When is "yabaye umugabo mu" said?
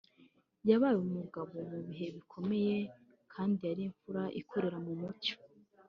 0.69-1.79